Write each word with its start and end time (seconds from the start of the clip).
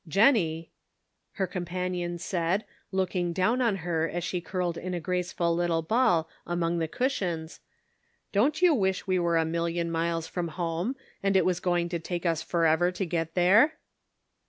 "Jennie," 0.17 0.71
her 1.33 1.45
companion 1.45 2.17
said, 2.17 2.65
looking 2.91 3.33
down 3.33 3.61
on 3.61 3.75
her 3.85 4.09
as 4.09 4.23
she 4.23 4.41
curled 4.41 4.75
in 4.75 4.95
a 4.95 4.99
graceful 4.99 5.55
little 5.55 5.83
ball 5.83 6.27
among 6.43 6.79
the 6.79 6.87
cushions," 6.87 7.59
Don't 8.31 8.63
you 8.63 8.73
wish 8.73 9.05
we 9.05 9.19
were 9.19 9.37
a 9.37 9.45
million 9.45 9.91
miles 9.91 10.25
from 10.25 10.47
home, 10.47 10.95
and 11.21 11.37
it 11.37 11.45
was 11.45 11.59
going 11.59 11.87
to 11.89 11.99
take 11.99 12.25
us 12.25 12.41
forever 12.41 12.91
to 12.91 13.05
get 13.05 13.35
there 13.35 13.77